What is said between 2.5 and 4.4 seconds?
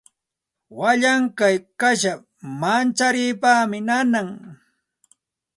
mancharipaqmi nanan.